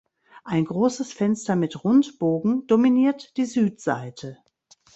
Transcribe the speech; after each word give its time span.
Ein 0.43 0.65
großes 0.65 1.13
Fenster 1.13 1.55
mit 1.55 1.83
Rundbogen 1.83 2.65
dominiert 2.65 3.37
die 3.37 3.45
Südseite. 3.45 4.39